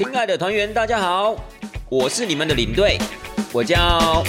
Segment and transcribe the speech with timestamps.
[0.00, 1.36] 亲爱的团员，大家好，
[1.90, 2.96] 我是你们的领队，
[3.52, 4.24] 我叫。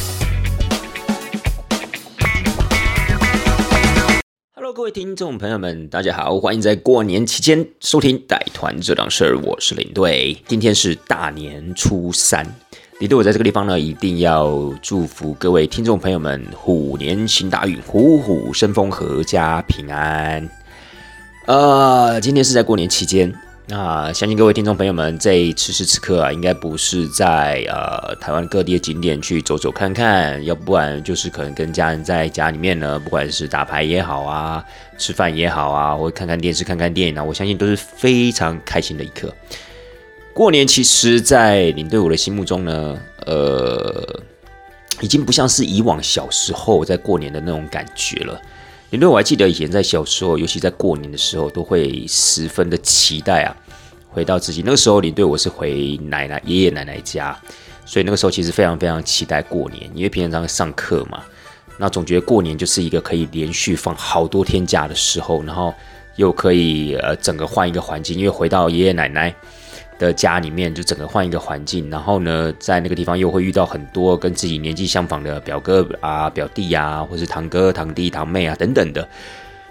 [4.54, 10.38] Hello，各位听众朋友们，大家好，欢迎在过年期间收听带团这档事儿，我是领队。
[10.46, 12.46] 今天是大年初三，
[13.00, 20.50] 领队我在这个地方呢，一定要祝福各位听众朋友们虎年行大运，虎虎生风，阖家平安。
[21.48, 23.34] 呃，今天是在过年期间。
[23.72, 34.62] 那相信各位听众朋友们，在此时此刻啊，应该不是在呃台湾各地的景点去走走看看，要不然就是可能跟家人在家里面呢，不管是打牌也好啊，
[34.98, 39.34] 吃饭也好啊，或看看电视、看看电影啊，我相信都是非常开心的一刻。
[40.34, 44.22] 过年其实，在领队我的心目中呢，呃，
[45.00, 48.38] 已经不像是以往小时候在过年的那种感觉了。
[48.92, 53.56] 领队，我还记得以前在小时候，尤其在过年的时候，都会十分的期待啊，
[54.10, 55.00] 回到自己那个时候。
[55.00, 57.40] 领队我是回奶奶、爷爷奶奶家，
[57.86, 61.24] 所以那个时候其实非常非常期待过年，因为平常上课嘛，
[61.78, 65.74] 那总觉得过年就是一个可以连续放好多天假的时候，然后
[66.18, 69.34] 又可以呃整个换一个环境，因为回到爷爷奶奶。
[70.02, 79.08] 的家里面就整个换一个环境，然后呢，在那个地方又会遇到很多跟自己年纪相仿的表哥啊、表弟啊，或是堂哥、堂弟、堂妹啊等等的，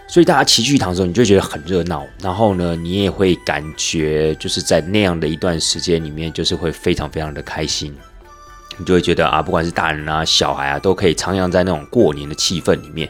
[0.07, 2.07] 所以大家齐聚一堂的时候，你就觉得很热闹。
[2.23, 7.95] 然后呢，你也会感觉就是在那样的一段时间里面，就是会非常非常的开心。
[8.79, 13.07] 你就会觉得啊，不管是大人啊、小孩啊，都可以徜徉在那种过年的气氛里面。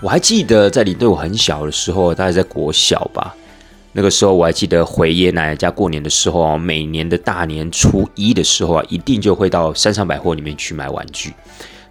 [0.00, 3.34] 我还记得在你对我很小的时候，大概在国小吧。
[3.96, 11.32] 那个时候我还记得回爷爷奶奶家过年的时候啊，每年的大年初一的时候啊，一定就会到山上百货里面去买玩具，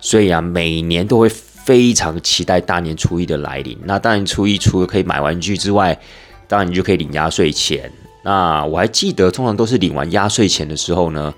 [0.01, 3.77] 所以啊，每年都会非常期待大年初一的来临。
[3.85, 5.97] 那大年初一除了可以买玩具之外，
[6.45, 7.89] 当然你就可以领压岁钱。
[8.25, 11.33] 那我还记得，通常都是领完压岁钱的时候呢，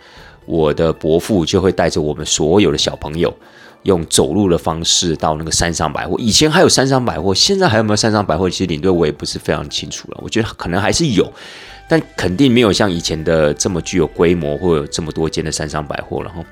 [0.48, 3.32] 我的伯父就会带着我们所有的小朋友。
[3.86, 8.50] 用走路的方式到那个山上百货，以前还有山上百货，现在还有没有山上百货？
[8.50, 10.20] 其实领队我也不是非常清楚了。
[10.24, 11.32] 我觉得可能还是有，
[11.88, 16.44] 但肯定没有像以前的这么具有规模，或有这么多间的山上百货了哈。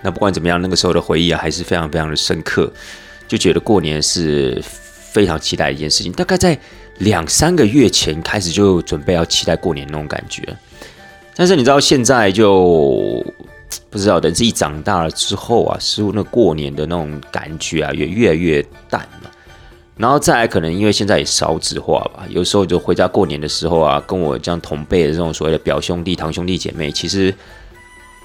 [0.00, 2.72] 那不管怎么样，那个时候的回忆啊，还是非常非常的深刻，
[3.28, 6.10] 就觉得过年是非常期待一件事情。
[6.10, 6.58] 大概在
[7.00, 10.42] 两三个月前开始就准备要期待过年那种感觉，
[11.36, 13.22] 但是你知道现在就。
[13.88, 19.30] 不知道等自己长大了之后啊，似乎那过年的那种感觉啊，也越来越淡了。
[19.96, 27.34] 然后再来，可能因为现在也少子化吧，有时候就回家过年的时候啊，跟我这样同辈的这种所谓的表兄弟、堂兄弟姐妹，其实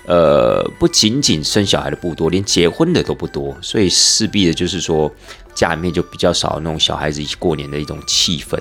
[0.07, 5.12] 呃，不仅仅生小孩的不多，连结婚的都不多，所以势必的就是说，
[5.53, 8.57] 家里面就比较少那种小孩子一起过年的一种气氛。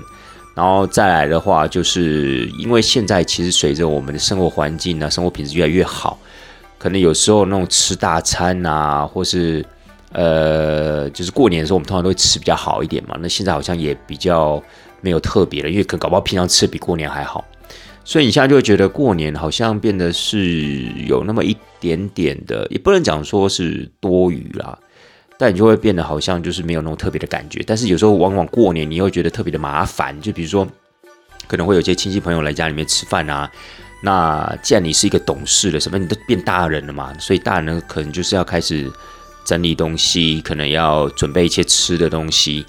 [0.56, 6.18] 然后再来的话，就是因为现在其实随着我们的生活环境啊，生活品质越来越好。
[6.84, 9.64] 可能有时候那种吃大餐啊，或是
[10.12, 13.16] 呃，就是过年的时候，我们通常都会吃比较好一点嘛。
[13.22, 14.62] 那现在好像也比较
[15.00, 17.42] 没有特别了，因为可搞不好平常吃比过年还好。
[18.04, 24.78] 所以你现在就会觉得过年好像变得是有那么一点点的，也不能讲说是多余啦，
[25.38, 27.64] 但你就会变得好像就是没有那种特别的感觉。
[27.66, 30.68] 但是有时候往往过年你又觉得特别的麻烦，就比如说
[31.48, 33.50] 可能会有些亲戚朋友来家里面吃饭啊。
[34.04, 38.92] 那既然你是一个懂事的，什么你都变大人了嘛，所以大人可能就是要开始
[39.47, 42.66] 整理东西，可能要准备一些吃的东西。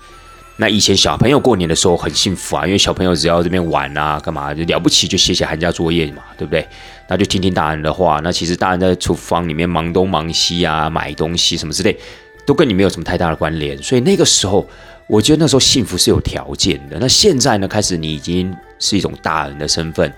[0.56, 6.66] 那以前小朋友过年的时候很幸福啊，因为小朋友只要这边玩啊，干嘛就了不起，就写写寒假作业嘛，对不对？
[7.10, 8.22] 那就听听大人的话。
[8.24, 11.98] 那其实大人在厨房里面忙东忙西啊，买东西什么之类，
[12.46, 13.78] 都跟你没有什么太大的关联。
[13.84, 14.66] 所以那个时候，
[15.08, 16.98] 我觉得那时候幸福是有条件的。
[17.02, 20.10] 那现在呢，开始你已经是一种大人的身份。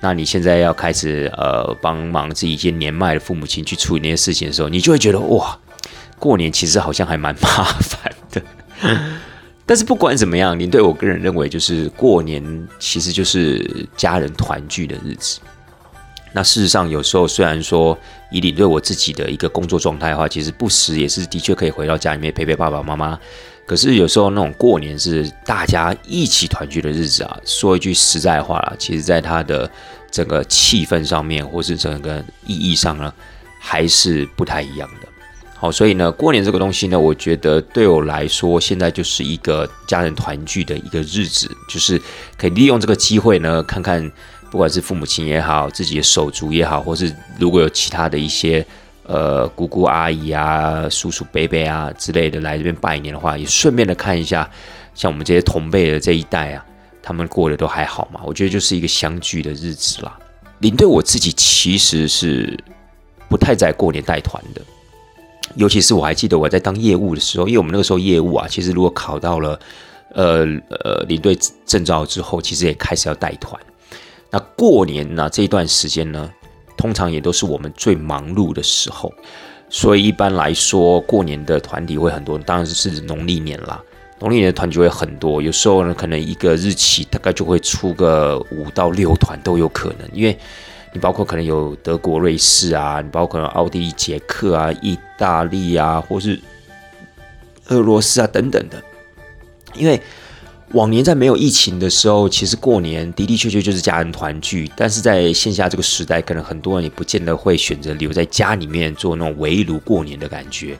[0.00, 5.58] 那你现在要开始呃帮忙自己一些年迈的父母亲去处理那些事情的时候，你就会觉得哇，
[6.18, 8.42] 过年其实好像还蛮麻烦的。
[9.66, 15.40] 但是不管怎么样，您对我个人认为就是过年其实就是家人团聚的日子。
[16.32, 17.98] 那事实上有时候虽然说
[18.30, 23.18] 以你对我自己的一个工作状态的话，其实不时也是的确可以回到家里面陪陪爸爸妈妈。
[23.68, 29.70] 可是有时候那种过年是大家一起团聚的日子啊，说一句实在话啦，其实在它的
[30.10, 33.12] 整个气氛上面，或是整个意义上呢，
[33.60, 35.08] 还是不太一样的。
[35.54, 42.00] 好，所以呢，过年这个东西呢，我觉得对我来说，现在就是一个家人团聚的一个日子，就是
[42.38, 44.10] 可以利用这个机会呢，看看
[44.50, 48.66] 不管是父母亲也好，自己的手足也好，或是如果有其他的一些。
[49.08, 54.48] 呃，姑姑阿姨啊，叔叔伯伯啊之类的来这边拜年的话，也顺便的看一下，
[54.94, 56.62] 像我们这些同辈的这一代啊，
[57.02, 58.20] 他们过得都还好吗？
[58.26, 60.18] 我觉得就是一个相聚的日子啦。
[60.58, 62.54] 领队我自己其实是
[63.30, 64.60] 不太在过年带团的，
[65.54, 69.58] 尤其是我还记得我在当业务的时候，因为我们那个时候业务啊，其实如果考到了
[70.12, 71.34] 呃呃领队
[71.64, 73.58] 证照之后，其实也开始要带团。
[74.30, 76.30] 那过年呢这一段时间呢，
[76.78, 79.12] 通常也都是我们最忙碌的时候，
[79.68, 83.82] 所以一般来说过年的团体会很多，当然是农历年啦。
[84.20, 90.36] 农历年的团就会很多，有时候呢，可能一个日期大概就会出个五到六团都有可能，因为
[90.92, 96.40] 你包括可能有德国、瑞士啊，你包括可能奥地利、捷克啊、意大利啊，或是
[97.68, 98.82] 俄罗斯啊等等的。
[99.74, 100.00] 因为
[100.72, 110.78] 往年在没有疫情的时候，其实过年的的确确就是家人团聚，但是在线下这个时代，可能很多人也不见得会选择留在家里面做那种围炉过年的感觉。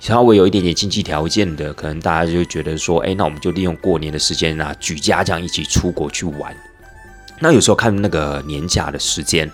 [0.00, 6.52] 稍微有一点点经济条件的，可能大家就觉得说，哎，那我们就利用过年的时间啊，举家这样一起出国去玩。
[7.38, 9.48] 那有时候看那个年假的时间，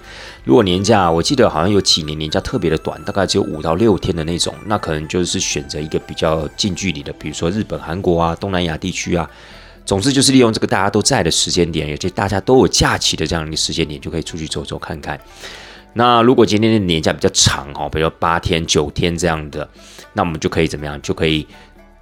[0.44, 9.28] 如果年假，我记得好像有几年年假特别的短，大概只有五到六天的那种，那可能就是选择一个比较近距离的，比如说日本、韩国啊、东南亚地区啊。
[9.86, 15.18] 总之就是利用这个大家都在的时间点，而且大家都有假期的这样一个时间点，就可以出去走走看看。
[15.94, 19.66] 那如果今天的年假比较长哦，比如八天、九天这样的，
[20.12, 21.00] 那我们就可以怎么样？
[21.00, 21.46] 就可以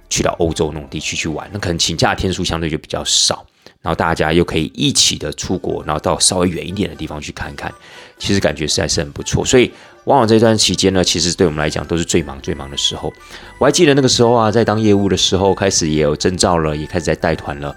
[0.09, 1.47] 去到欧洲那种地区去玩。
[1.53, 3.45] 那可能请假天数相对就比较少，
[3.81, 7.71] 然后大家又可以一起的出国，然后到稍微远一点的地方去看看。
[8.17, 9.45] 其实感觉实在是很不错。
[9.45, 9.71] 所以
[10.05, 13.13] 往往这段期间呢，其实对我们来讲都是最忙最忙的时候。
[13.59, 17.75] 我还记得那个时候啊，在当业务的时候，开始也有征兆了，也开始在带团了。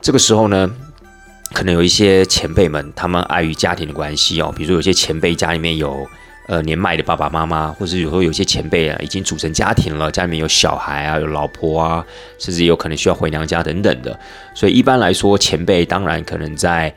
[0.00, 0.70] 这个时候呢。
[1.52, 6.04] 可能有一些前辈们，他们碍于家庭的关系哦，比如说有些前辈家里面有
[6.48, 12.04] 呃年迈的爸爸妈妈，或者有时候有些前辈啊已经组成家庭了，家里面有小孩啊，有老婆啊，
[12.40, 14.18] 甚至有可能需要回娘家等等的。
[14.52, 16.92] 所以一般来说，前辈当然可能在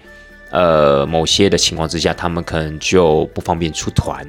[0.49, 4.25] 呃某些的情况之下，他们可能就不方便出团。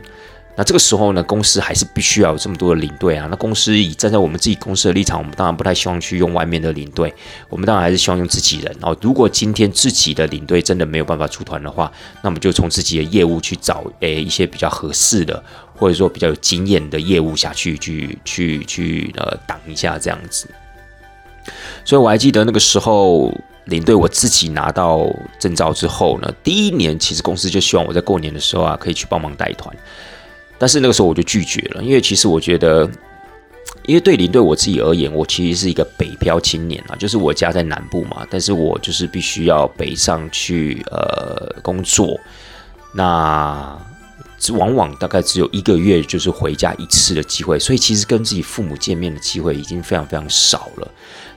[0.59, 3.29] 那这个时候呢，公司还是必须要有这么多的领队啊。
[3.31, 7.15] 那公司以站在我们自己公司的立场，我们当然不太希望去用外面的领队，
[7.49, 8.77] 我们当然还是希望用自己人。
[8.81, 15.41] 然后，如果今天自己的领队真的没有办法出团的话，那么就从自己的业务去找诶一些比较合适的，
[15.77, 20.49] 或者说比较有经验的业务下去去去去呃挡一下这样子。
[21.85, 23.33] 所以我还记得那个时候
[23.67, 25.07] 领队我自己拿到
[25.39, 29.73] 证照之后呢，第一年其实公司就希望我在过年的时候啊可以去帮忙带团。
[30.59, 32.91] 但是那个时候我就拒绝了，因为其实我觉得，
[33.87, 42.19] 因为对领队我自己而言，我其实是一个北漂青年啊，就是我家在南部嘛，但是我就是必须要北上去呃工作，
[42.93, 43.79] 那
[44.53, 50.89] 往往大概只有一个月就是回家一次的机会，所以其实跟自己父母见面的机会已经非常非常少了。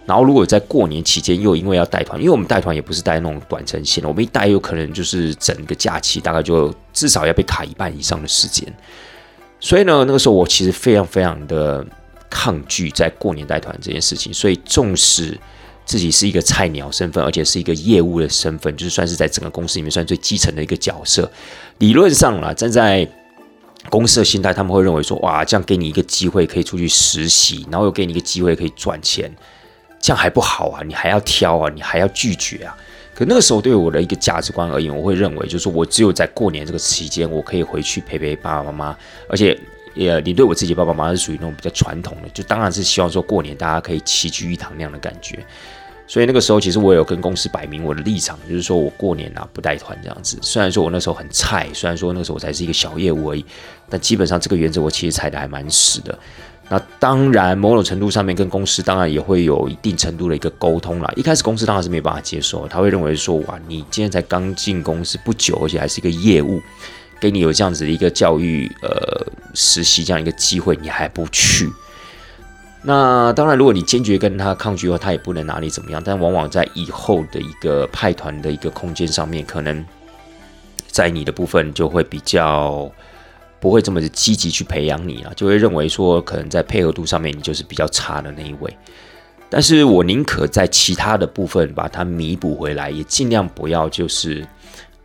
[0.06, 8.72] 然后如果在过年期间又因为要带团，因为我们带团也不是带那种短程线，我们一带有可能就是整个假期大概就至少要被卡一半以上的时间。
[9.62, 11.86] 所以呢，那个时候我其实非常非常的
[12.30, 14.34] 抗拒在过年带团这件事情。
[14.34, 15.40] 所以，纵使
[15.86, 21.32] 自己是一个菜鸟身份，而且是一个业务的身份，就是算是在整个公司里面算最基层的一个角色。
[21.78, 23.08] 理论上啦，站在
[23.90, 29.32] 公司的心态，他们会认为说，哇，这样给你一个机会可以出去实习，然后又给你一个机会可以赚钱，
[30.00, 30.82] 这样还不好啊？
[30.84, 31.72] 你还要挑啊？
[31.74, 32.76] 你还要拒绝啊？
[33.14, 38.98] 可那个时候对我的一个价值观而言，我会认为，就是说我只有在过年这个期间，我可以回去陪陪爸爸妈妈。
[39.28, 39.58] 而且，
[39.94, 45.46] 也你对我自己爸爸妈妈是属于那种比较传统的，就当然是希望说过年大家可以齐聚一堂那样的感觉。
[46.08, 50.38] 所以那个时候，其实我有跟公司摆明我的立场，就是说我过年啊不带团这样子。
[50.42, 53.46] 虽然说我那时候很菜，虽然说那时候我才是一个小业务而已，
[53.90, 56.18] 但基本上这个原则我其实踩的还蛮死的。
[56.74, 61.14] 那当然，某种程度上面跟公司当然也会有一定程度的一个沟通啦。
[61.18, 66.62] 一开始公司当然是没办法接受，他会认为说：哇，你今天才刚进公司不久，而且还是一个业务，
[67.20, 69.22] 给你有这样子的一个教育呃
[69.54, 71.70] 实习这样一个机会，你还不去？
[72.84, 76.02] 那当然，如果你坚决跟他抗拒的话，他也不能拿你怎么样。
[76.02, 79.86] 但往往在以后的一个派团的一个空间上面，可能
[80.88, 82.90] 在你的部分就会比较。
[83.62, 88.76] 不会这么积极去培养你了，就会认为说可能在配合度上面你就是比较差的那一位。
[89.52, 94.44] 但是我宁可在其他的部分把它弥补回来，也尽量不要就是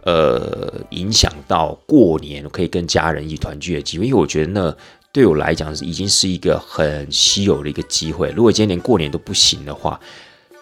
[0.05, 4.77] 呃影响到过年可以跟家人一起团聚的机会，因为我觉得那
[5.13, 8.31] 对我来讲是已经是一个很稀有的一个机会。
[8.31, 10.01] 如果今天连过年都不行的话，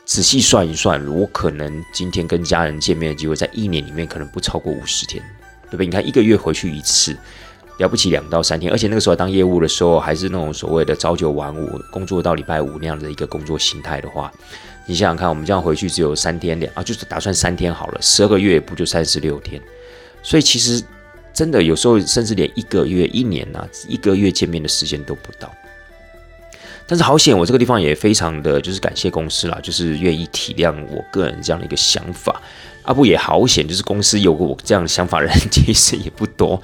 [0.05, 5.23] 仔细算一算，我可能今天跟家人见面的机会在一年里面可能不超过五十天，
[5.67, 5.87] 对不对？
[5.87, 7.17] 你看一个月回去一次。
[7.79, 14.33] 了不起两到三天，而且那个时候当业务的时候，还是那种所谓的朝九晚五，工作到礼拜五那样的一个工作形态的话，
[14.87, 19.61] 你想想看，我们这样回去只有三天两啊，就是打算三天好了，十二个月不就三十六天？
[20.23, 20.83] 所以其实
[21.33, 25.53] 真的有时候甚至连一个月、一年呐，一个月见面的时间都不到。
[26.87, 32.41] 但是好险，我这个地方也非常的就是感谢公司啦，就是愿意体谅我个人这样的一个想法。
[32.83, 36.61] 阿布也好险，就是公司有个我这样的想法的人其实也不多，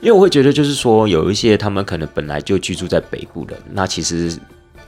[0.00, 4.36] 因为我会觉得就是说有一些他们可能本来就居住在北部的，那其实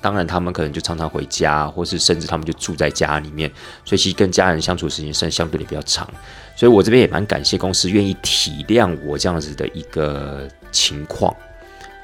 [0.00, 3.50] 当然他们可能就常常回家，或是甚至他们就住在家里面，
[3.84, 6.08] 所以其实跟家人相处时间是相对的比较长。
[6.56, 11.34] 所以我这边也蛮感谢公司愿意体谅我这样子的一个情况。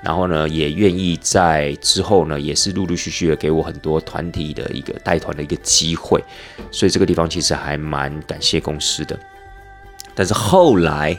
[0.00, 6.23] 然后呢，也愿意在之后呢，也是陆陆续续的给我很多团体的一个带团的一个机会，
[6.71, 9.19] 所以这个地方其实还蛮感谢公司的。
[10.15, 11.19] 但是后来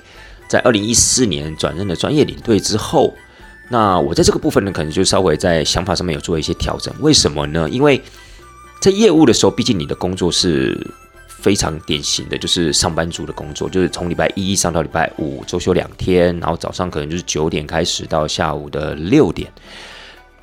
[0.50, 3.14] 在二零一四年转任了专业领队之后，
[3.70, 6.94] 那我在这个部分呢，可能就稍微在想法上面有做一些调整。
[7.00, 7.70] 为什么呢？
[7.70, 8.02] 因为
[8.82, 10.78] 在业务的时候，毕竟你的工作是。
[11.42, 19.50] 非常典型的就是上班族的工作，就是从礼拜一上到礼拜五，周休两天，然后早上可能就是九点开始到下午的六点。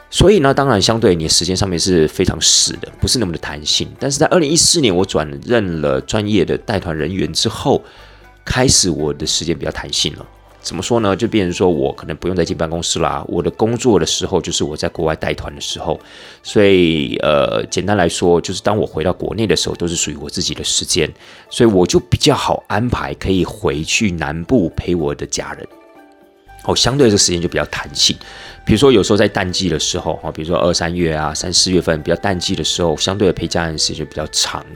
[0.08, 3.86] 所以呢，当然相对你的时间上面是非常死的，不是那么的弹性。
[3.98, 7.84] 但是在二零一四年我转任了专业的带团人员之后，
[8.46, 10.24] 开始我的时间比较弹性了。
[10.62, 11.14] 怎么说呢？
[11.14, 13.24] 就变成说我可能不用再进办公室啦。
[13.28, 16.00] 我的工作的时候就是我在国外带团的时候，
[16.42, 21.08] 所以呃，简单来说，就是当我回到国内的时候，都是属于我自己的时间，
[21.48, 25.64] 所以我就比较好安排，可以回去南部陪我的家人。
[26.64, 28.16] 哦，相对这时间就比较弹性。
[28.64, 34.66] 比如说有时候在淡季的时候，哈，比如说二三月啊、三四月份比较淡季的时候，相对的陪家人时间就比较长。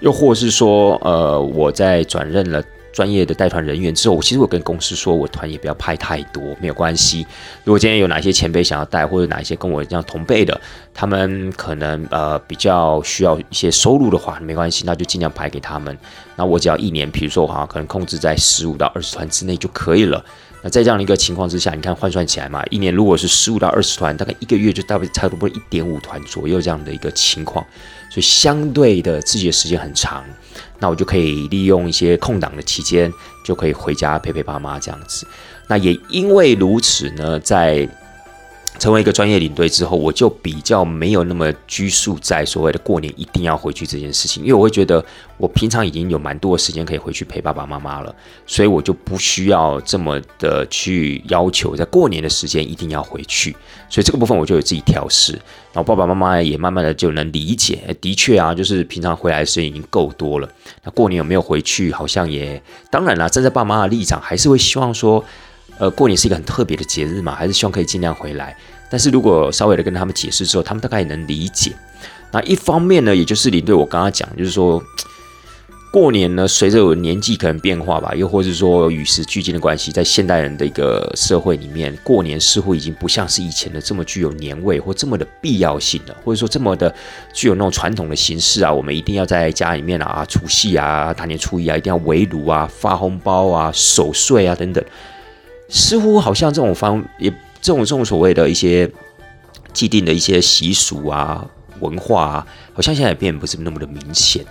[0.00, 2.60] 又或是说，呃，我在转任了。
[2.96, 7.26] 专业的带团人员之后，我其实我跟公司说，我团也不要派太多，没有关系。
[7.62, 10.58] 如果今天有哪些前辈想要带，或者哪一些跟我这样同辈的，
[10.94, 15.94] 他们可能呃比较需要一些收入的话，没关系，那就尽量排给他们。
[16.36, 20.24] 那我只要一年，比如说哈，可能控制在十五到二十团之内就可以了。
[20.62, 27.64] 那在这样的一个情况之下，你看换算起来嘛，一年如果是十五到二十团，大概一个月就大概差不多一点五团左右这样的一个情况，
[28.16, 30.24] 就相对的自己的时间很长。
[30.78, 33.12] 那我就可以利用一些空档的期间，
[33.44, 35.26] 就可以回家陪陪爸妈这样子。
[35.68, 37.86] 那也因为如此呢，在
[38.78, 45.04] 成为一个专业领队之后，我就比较没有那么拘束在所谓的过年一定要回去这件事情，因为我会觉得
[45.38, 48.14] 我平常已经有蛮多的时间可以回去陪爸爸妈妈了，
[48.46, 53.56] 所以我就不需要这么的去要求在过年的时间一定要回去，
[53.88, 55.32] 所以这个部分我就有自己调试，
[55.72, 60.48] 然后爸爸妈妈也慢慢的就能理解，的确啊，就是平常回来的时间已经够多了，
[60.84, 65.24] 那过年有没有回去，好像也当然了，站在爸妈的立场，还是会希望说。
[65.78, 68.56] 呃，过年是一个很特别的节日嘛，还是希望可以尽量回来。
[68.88, 71.72] 但是如果稍微的跟他们解释之后，他们大概也能理解。
[72.30, 74.82] 那一方面呢，也就是你对我刚刚讲，就是说
[75.92, 86.94] 过年呢，随着我年纪可能变化吧，又或者说与时俱进的关系，在现代人的一个社会里面，过年似乎已经不像是以前的这么具有年味或这么的必要性了，或者说这么的
[87.32, 94.84] 具有那种传统的形式啊，我们一定要在家里面啊，除夕啊，大年初一啊，一定要围炉啊，发红包啊，守岁啊等等。
[95.68, 97.30] 似乎好像这种方也
[97.60, 98.90] 这种这种所谓的一些
[99.72, 101.44] 既定的一些习俗啊
[101.80, 104.44] 文化啊，好像现在也变不是那么的明显，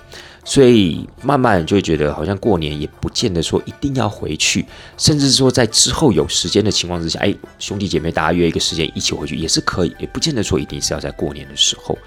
[0.43, 4.65] 所以慢慢就会觉得好像过年也不见得说一定要回去，
[4.97, 11.97] 甚至说在之后有时间的情况之下，哎，兄弟姐妹大家约一个时间一起回去也是可以，也不见得说一定是要在过年的时候。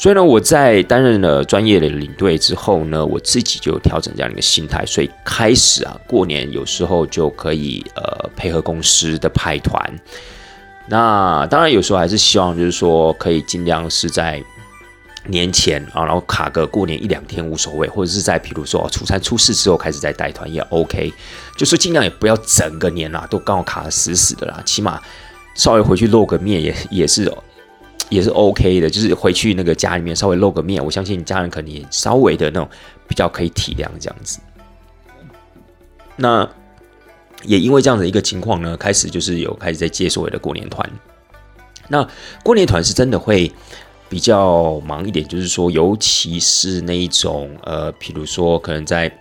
[0.00, 10.00] 所以呢，我在担任了专业的领队之后呢，我自己就调整这样一个心态，所以开始啊，过年有时候就可以呃配合公司的派团。
[10.86, 14.40] 那当然有时候还是希望就是说可以尽量是在
[15.26, 21.12] 年前啊，然后卡个过年一两天无所谓，或者是在比如说初三初四之后开始再带团也 OK，
[21.56, 25.02] 就是尽量也不要整个年啊都刚好卡的死死的啦，起码
[25.56, 27.32] 稍微回去露个面也也是。
[28.10, 32.68] 也是 OK 的，就是回去那个家里面稍微露个面，我相信你家人肯定也稍微的那种
[33.06, 34.38] 比较可以体谅这样子。
[36.16, 36.48] 那
[37.44, 40.90] 也因为这样的一个情况呢，开始就是有开始在接所谓的过年团。
[41.88, 42.08] 那
[42.42, 43.52] 过年团是真的会
[44.08, 49.12] 比较忙一点，就是说，尤其是那一种呃，比如说可能在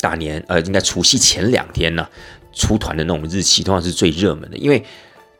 [0.00, 2.08] 大年呃，应该除夕前两天呢
[2.52, 4.84] 出团的那种日期，通常是最热门的，因为。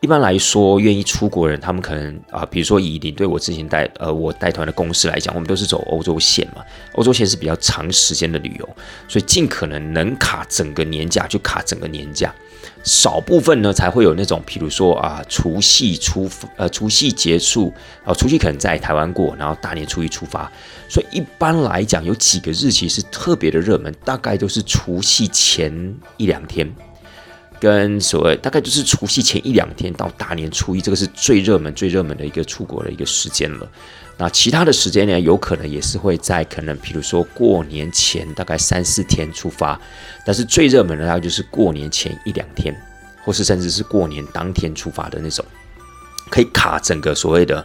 [0.00, 8.68] 一般来说，愿意出国人，他们可能啊，比如说以领队我之前带呃我带团的公司来讲，我们都是走欧洲线嘛，欧洲线是比较长时间的旅游，
[9.08, 12.34] 所以尽可能能卡整个年假就卡整个年假，
[12.82, 17.72] 少部分呢才会有那种，比如说啊除夕出呃除夕结束
[18.04, 20.52] 啊除夕可能在台湾过，然后大年初一出发，
[20.86, 26.70] 所以一般来讲有几个日期是特别的热门，大概都是除夕前一两天。
[27.64, 33.66] 跟所谓大概就是除夕前一两天到大年初一，这个是最热门、最热门的一个出国的一个时间了。
[34.18, 39.80] 那其他的时间呢，有可能也是会在可能，比如说过年前大概三四天出发，
[40.26, 42.76] 但是最热门的大概就是过年前一两天，
[43.24, 45.42] 或是甚至是过年当天出发的那种，
[46.30, 47.64] 可以卡整个所谓的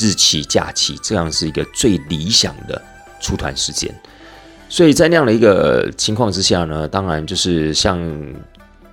[0.00, 2.80] 日期假期，这样是一个最理想的
[3.20, 3.94] 出团时间。
[4.70, 8.00] 所以在那样的一个情况之下呢，当然就是像。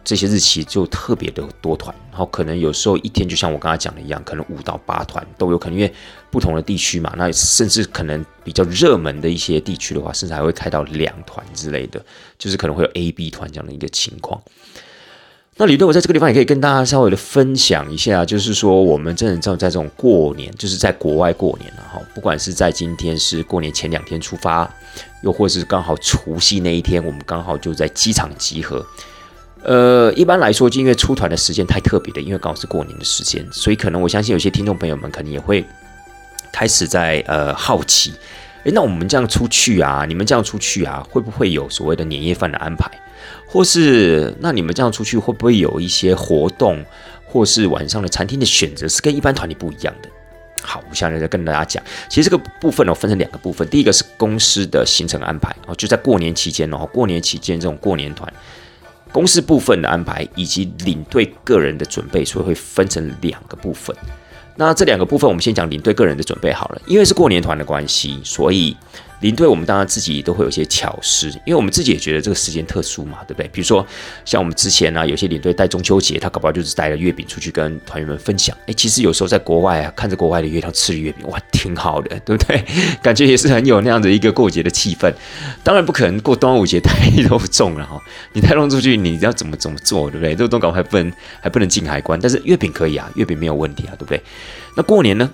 [0.03, 5.93] 这些日期就特别的多团，然后可能有时候一天就像我刚才讲的一样，可能五到八团都有可能，因为
[6.29, 12.03] 不同的地区嘛，那甚至可能比较热门的一些地区的话，甚至还会开到两团之类的，
[12.39, 14.41] 就是可能会有 A、B 团这样的一个情况。
[15.57, 24.67] 那李队，我在这个地方也可以跟大家稍微的分享一下，就是说我们真的在在这种过年，就是在国外过年了哈，不管是在今天是过年前两天出发，
[25.21, 28.83] 又或是刚好除夕那一天，我们刚好就在机场集合。
[29.63, 35.63] 呃，一般来说，就因为出团的时间太特别的，因为刚好是过年的时间，所以可能我相信有些听众朋友们可能也会
[36.51, 38.11] 开始在呃好奇，
[38.63, 42.89] 诶，那我们这样出去啊，你们这样出去啊，会不会有所谓的年夜饭的安排？
[43.45, 46.83] 或是那你们这样出去会不会有一些活动，
[47.25, 50.09] 或是晚上的餐厅的选择是跟一般团体不一样的？
[50.63, 58.31] 好，我现在在跟大家讲，其实这个部分呢，分成两个部分，第一个是公司的行程安排哦，就在过年期间哦，过年期间这种过年团。
[59.11, 63.95] 公司部分的安排以及领队个人的准备，所以会分成两个部分。
[64.55, 68.75] 那这两个部分，我们先讲领队个人的准备好了，因为是过年团的关系，所以。
[69.21, 73.47] 领队，我们当然自己都会有些巧思，因为我们自己也觉得这个时间特殊嘛，对不对？
[73.53, 73.85] 比如说，
[74.25, 78.55] 像我们之前呢，有些领队带中秋节，他搞不好就是带了月饼出去跟团员们分享。
[78.67, 82.63] 哎，其实有时候在国外啊，看着国外的月亮吃月饼，哇，挺好的，对不对？
[83.01, 85.13] 感觉也是很有那样的一个过节的气氛。
[85.63, 88.01] 当然不可能过端午节太 肉重了哈，
[88.33, 90.33] 你太弄出去，你要怎么怎么做，对不对？
[90.33, 94.21] 这个东搞还不能还不能进海关，但是月饼可以啊，月饼没有问题啊，对不对？
[94.75, 95.29] 那过年呢？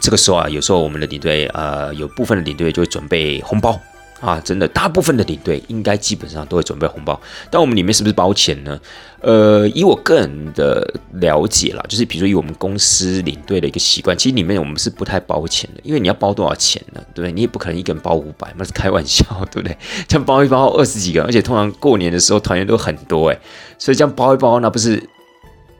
[0.00, 3.78] 这个时候啊，有时候我们的领队，呃，有部分的领队就会准备红包
[4.20, 7.18] 啊，真的，大部分的领队应该基本上都会准备红包。
[7.50, 8.78] 但我们里面是不是包钱呢？
[9.20, 17.00] 呃，以我个人的了解啦，就是比如说以我们公司领队的一个习惯，其实里面我们是不太包钱的，因为你要包多少钱呢？
[17.14, 17.32] 对不对？
[17.32, 19.76] 你也不可能一个人包五百，那是开玩笑，对不对？
[20.06, 23.38] 这样包一包二十几个，而且通常过年的时候团员都很多哎，
[23.78, 25.02] 所以这样包一包，那不是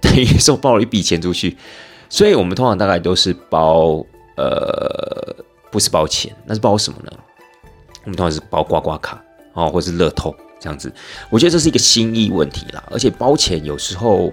[0.00, 1.56] 等于说包了一笔钱出去？
[2.08, 4.04] 所以我们通常大概都是包，
[4.36, 5.34] 呃，
[5.70, 7.12] 不是包钱，那是包什么呢？
[8.04, 10.90] 我们通常是包刮刮卡哦，或是乐透这样子。
[11.28, 14.32] 我觉得这是一个心意问题啦，而且包钱有时候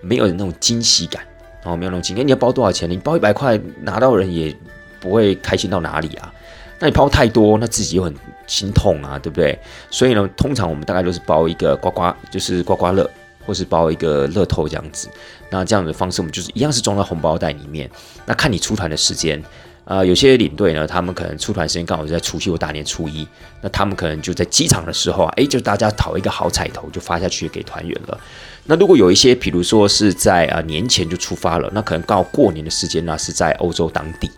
[0.00, 1.26] 没有那种惊喜感
[1.64, 2.22] 哦，没有那种惊喜。
[2.22, 2.88] 你要包多少钱？
[2.88, 4.54] 你包一百块拿到人也
[5.00, 6.32] 不会开心到哪里啊。
[6.78, 8.14] 那你包太多，那自己又很
[8.46, 9.58] 心痛啊，对不对？
[9.90, 13.10] 所以呢，通常我们大概都是包一个刮刮，就是刮刮乐。
[13.46, 15.08] 或是包一个乐透这样子，
[15.50, 17.90] 那这样的方式我们就是一样是装在红包袋里面。
[18.26, 19.42] 那看你出团的时间，
[19.84, 23.26] 啊，有些领队呢，他们可能出团时间刚好是在除夕或大年初一，
[23.60, 28.20] 那他们可能就在机场的时候啊，诶，就大家讨一个好彩头，就发下去给团员了。
[28.66, 34.30] 那如果有一些，比如说是在啊年前就出发了，那可能刚好过年的时间呢是在欧洲当地，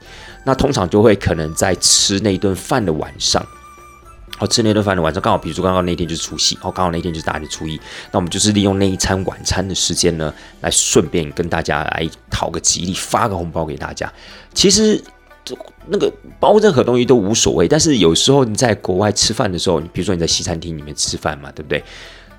[0.44, 3.44] 那通常就会可能在吃那一顿饭的晚上。
[4.42, 14.12] 好吃那顿饭的晚上刚好，比如说刚刚那天就是除夕，哦，刚好那天就是大年初一，那我们就是利用那一餐晚餐的时间呢，来顺便跟大家来讨个吉利，发个红包给大家。
[14.52, 15.00] 其实
[15.44, 21.80] 就那个包任何东西都无所谓，但是有时候你在国外吃饭的时候，你比如说你在西餐厅里面吃饭嘛，对不对？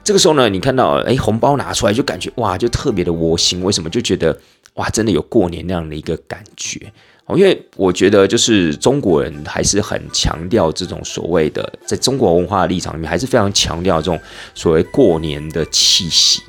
[0.03, 3.63] 这个时候呢，你看到哎红包拿出来，就感觉哇，就特别的窝心。
[3.63, 3.89] 为什么？
[3.89, 4.37] 就觉得
[4.73, 6.91] 哇，真的有过年那样的一个感觉。
[7.25, 14.19] 哦，因为我觉得就是中国人还是很强调这种所谓的，在中国文化的立场里面，还是非常强调这种
[14.53, 16.41] 所谓过年的气息。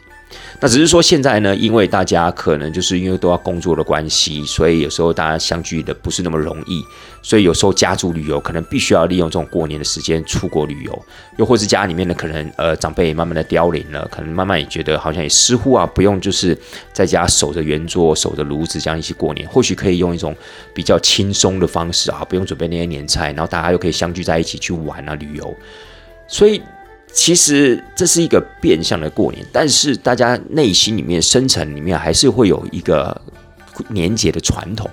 [0.64, 6.83] 那只是说现在呢，因为大家可能就是因为都要工作的关系，所以有时候大家相聚的不是那么容易，
[7.20, 11.05] 所以有时候家族旅游可能必须要利用这种过年的时间出国旅游，
[11.37, 16.57] 又或是家里面的可能呃长辈慢慢的凋零了，可能慢慢也觉得好像也似乎啊不用就是
[16.94, 20.35] 在家守着圆桌守着炉子这样一起过年，或许可以用一种
[20.74, 25.55] 比较轻松的方式啊，不用准备那些年菜，然后大家又可以相聚在一起去玩啊旅游，
[26.27, 26.62] 所以。
[27.14, 33.18] 其实这是一个变相的过年，但是大家内心里面深层里面还是会有一个
[33.88, 34.90] 年节的传统，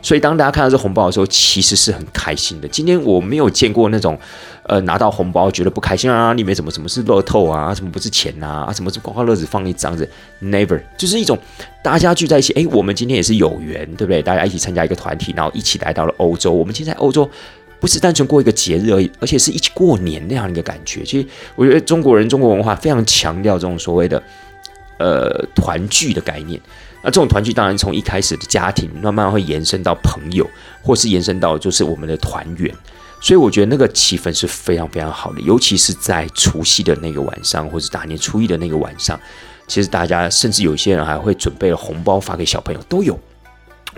[0.00, 2.68] 所以当大家看到这红包的时候，其实是很开心的。
[2.68, 4.16] 今天我没有见过那种，
[4.68, 10.08] 呃，拿到红包觉得不开心啊，里面怎么怎么是乐透啊，什么不是钱呐，啊，什么是刮刮乐子放一张子
[10.40, 11.36] ，never，就是一种
[11.82, 14.22] 大家聚在一起，哎，我们今天也是有缘，对不对？
[14.22, 17.28] 大家一起参加一个团体，然后一起来到了欧洲，我们现在欧洲。
[17.84, 21.04] 不是单纯过一个节日而已，而且是一起过年那样的一个感觉。
[21.04, 24.22] 其实我觉得中国人中国文化非常强调这种所谓的
[24.98, 26.58] 呃团聚的概念。
[27.02, 30.48] 那这种团聚当然从一开始的家庭，慢慢会延伸到朋友，
[30.82, 32.74] 或是延伸到就是我们的团圆。
[33.20, 39.20] 所以我觉得那个气氛是非常非常好的，尤其是在除夕的那个晚上，或者大年初一的那个晚上，
[39.66, 43.20] 其实大家甚至有些人还会准备了红包发给小朋友，都有。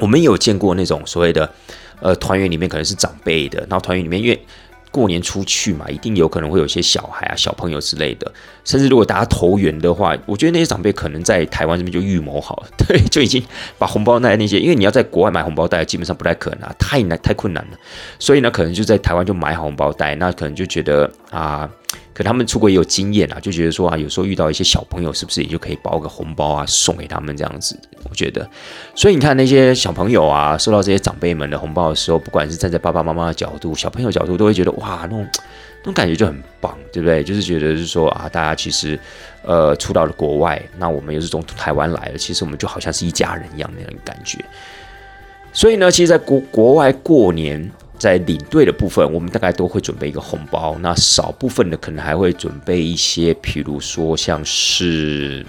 [0.01, 1.49] 我们有见过那种所谓的
[2.01, 4.41] 呃团圆里面可能是长辈的，然后团圆里面因为。
[4.93, 8.33] 过年出去嘛，一定有可能会有一些小孩啊、小朋友之类的，
[8.65, 13.45] 甚至如果大家投缘的话，我觉得那些长辈可能在台湾这边就预谋好了，对， 就已经
[13.77, 17.77] 把红包袋那些，因为你要在国外买红包袋，基本上不太可能啊，太难、太困难了，
[18.19, 21.69] 所以呢，可能就在台湾就买红包袋，那可能就觉得啊。
[22.17, 27.79] 可他们出国也有经验啊，就觉得说啊，有时候遇到一些小朋友，是不是也就可以包个红包啊，送给他们这样子？
[28.09, 28.49] 我觉得，
[28.95, 35.29] 所以你看那些小朋友啊，收到这些长辈们的红包的时候，不管是站在爸爸妈妈的角度，小朋友角度，都会觉得哇，那种
[35.81, 37.23] 那种感觉就很棒，对不对？
[37.23, 38.99] 就是觉得是说啊，大家其实
[39.43, 44.43] 呃，出到了国外，那我们又是从台湾来的，其实我们就好像是一家人一样那种感觉。
[45.53, 47.71] 所以呢，其实，在国国外过年。
[47.99, 50.77] 在领队的部分，我们大概都会准备一个红包。
[50.81, 55.45] 那少部分的可能还会准备一些，比如说像是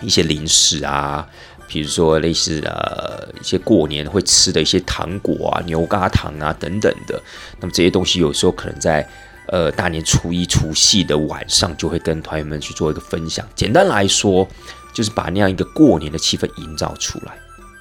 [0.00, 1.28] 一些零食啊，
[1.68, 7.22] 比如说类似呃一些过年会吃的一些糖果啊、牛轧糖啊等等的。
[7.60, 9.06] 那么这些东西有时候可能在
[9.48, 13.46] 呃大年初一、除夕的晚上就会跟团员们去做一个分享。
[13.54, 14.48] 简单来说，
[14.94, 17.36] 就是把那样一个过年的气氛营造出来。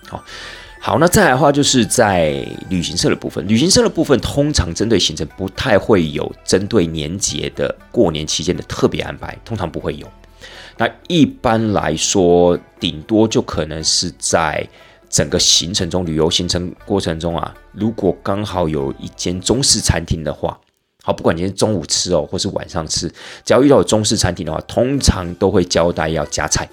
[0.08, 0.24] 好。
[0.82, 3.46] 好，那再来的话，就是在旅行社的部分。
[3.48, 10.08] 旅行社的部分通常针对行程不太会有针对年节的过年期间的特别安排，通常不会有。
[10.78, 14.66] 那一般来说，顶多就可能是在
[15.10, 20.58] 整个行程中，旅游行程过程中啊，如果刚好有一间中式餐厅的话，
[21.04, 23.10] 好，不管今天中午吃哦，或是晚上吃，
[23.44, 26.68] 只要遇到中式餐厅的话，通常都会交代要加菜，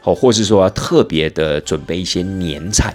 [0.00, 2.92] 好，或是说特别的准备一些年菜。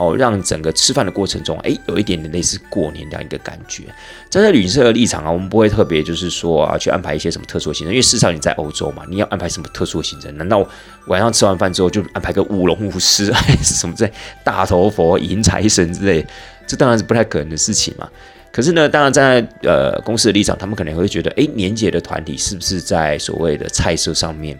[0.00, 3.84] 哦，让整个吃饭的过程中，哎，有一点点类似过年这样一个感觉。
[4.30, 10.34] 站在旅行社的立场啊，我们不会特别就是说啊，去安排一些什么特殊的行程，因为事实上你在欧洲嘛，你要安排什么特殊的行程？
[10.38, 10.66] 难道
[11.06, 14.10] 晚上吃完饭之后就安排个舞龙舞狮 还是什么在
[14.42, 16.26] 大头佛迎财神之类？
[16.66, 18.08] 这当然是不太可能的事情嘛。
[18.52, 24.58] 可是呢，当然站在呃公司的立场，他们可能会觉得，哎，年节的团体是不是在所谓的菜色上面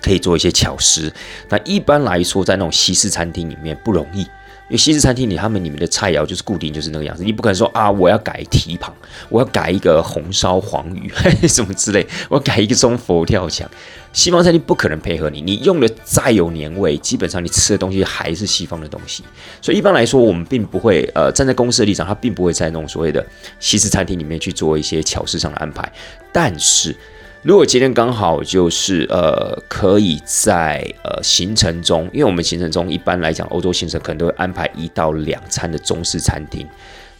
[0.00, 1.12] 可以做一些巧思？
[1.48, 4.26] 那一般来说，在那种西式餐厅里面不容易。
[4.70, 7.24] 因为西式餐厅里，他们里面的菜肴就是固定，就是那个样子。
[7.24, 8.94] 你不可能说啊，我要改蹄膀，
[9.28, 11.12] 我要改一个红烧黄鱼，
[11.48, 13.68] 什么之类，我要改一个中佛跳墙。
[14.12, 19.24] 西方餐厅不可能配合你，你用的再有年味，基本上你吃的东西还是西方的东西。
[19.60, 23.26] 所以一般来说，我们并不会呃站在公司的立场，他并不会在那种所谓的
[23.58, 25.92] 西式餐厅里面去做一些巧事上的安排，
[26.32, 26.94] 但是。
[27.42, 36.66] 如果今天刚好就是呃，可以在呃行程中，因为我们行程中一般来讲，欧洲行程可能都会安排一到两餐的中式餐厅。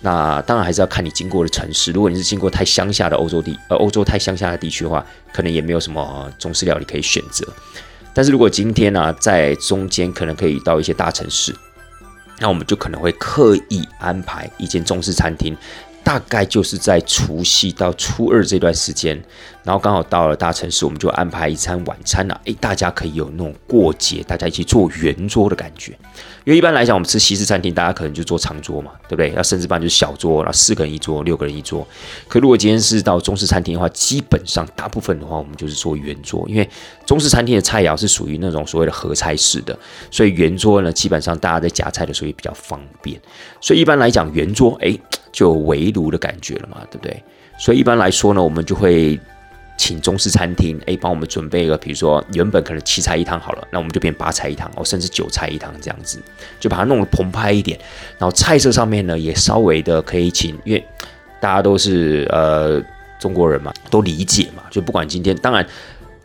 [0.00, 1.90] 那当然还是要看你经过的城市。
[1.92, 7.46] 如果你是经过太乡下的欧洲地，呃，欧洲太乡下的地区的话，可能也没有什么中式料理可以选择。
[8.12, 11.54] 但是如果今天呢，在中间可能可以到一些大城市，
[12.38, 15.56] 那我们就可能会刻意安排一间中式餐厅。
[16.02, 19.20] 大概就是在除夕到初二这段时间，
[19.62, 22.40] 然后刚好到了大城市，我们就安排一餐晚餐了。
[22.44, 25.96] 诶，大家可以有那种过节大家一起坐圆桌的感觉。
[26.44, 29.30] 因为一般来讲，我们吃西式餐厅，大家可能就坐长桌嘛，对不对？
[29.32, 31.86] 要甚至办就是小桌，然后四个人一桌，六个人一桌。
[32.28, 36.68] 可如果今天是到中式餐厅的话，基本上大部分的话，我们就是坐圆桌，因为
[37.04, 39.78] 中式餐厅的菜肴是属于那种所谓的合菜式的，
[40.10, 43.20] 所以圆桌呢，基本上大家在夹菜的时候也比较方便。
[43.60, 44.98] 所以一般来讲，圆桌诶
[45.30, 47.22] 就围炉的感觉了嘛，对不对？
[47.58, 49.18] 所以一般来说呢，我们就会。
[49.82, 56.20] 请中式餐厅，哎，帮我们准备一个，比如说原本可能七菜一汤好了，那我们就变八菜一汤哦，甚至九菜一汤这样子，
[56.60, 57.80] 就把它弄得澎湃一点。
[58.18, 60.84] 然后菜色上面呢，也稍微的可以请，因为
[61.40, 62.78] 大家都是呃
[63.18, 65.66] 中国人嘛，都理解嘛，就不管今天，当然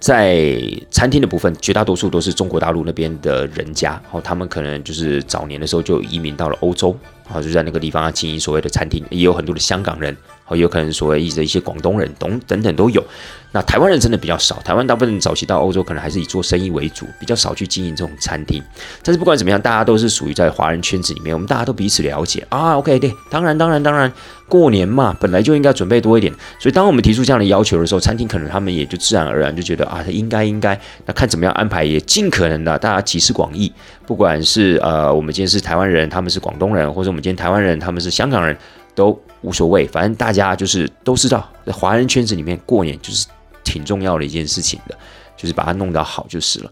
[0.01, 0.59] 在
[0.91, 6.93] 餐厅的部分，绝大多数都是中国大陆那边的人家，然后，他们可能就是早年的时候就移民到了欧洲，
[7.27, 10.15] 好，就在那个地方啊经营所谓的餐厅，也有很多的香港人。
[10.47, 13.03] 哦，有可能所谓的一些广东人，等等等都有。
[13.51, 18.61] 那台湾人真的比较少，台湾大部分早期到欧洲，可能还是以做生意为主，比较少去经营这种餐厅。
[19.01, 22.77] 但是不管怎么样，大家都是属于在华人圈子里面，我们大家都彼此了解啊。
[22.77, 24.11] OK，对，当然，当然，当然，
[24.47, 26.31] 过年嘛，本来就应该准备多一点。
[26.59, 30.79] 所以，当我们提出这样的要求的时候，餐厅可能他们也就自然而然就觉得啊，应该应该。
[31.07, 33.73] 那看怎么样安排，也尽可能的大家集思广益。
[34.05, 38.57] 不管是呃，我们今天是台湾人，他们是广东人，或者我们今天台湾人，他们是香港人。
[38.95, 43.27] 都无所谓，反正大家就是都知道，在华人圈子里面过年就是
[43.61, 44.97] 挺重要的一件事情的，
[45.35, 46.71] 就是把它弄到好就是了。